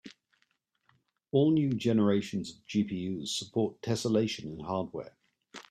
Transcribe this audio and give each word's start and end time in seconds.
All 1.31 1.51
new 1.51 1.73
generations 1.73 2.49
of 2.49 2.65
GPUs 2.65 3.27
support 3.27 3.83
tesselation 3.83 4.45
in 4.51 4.61
hardware. 4.61 5.15